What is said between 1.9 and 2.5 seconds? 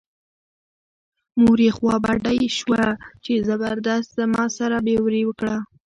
بډۍ